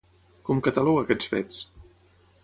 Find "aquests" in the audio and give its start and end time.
1.05-1.29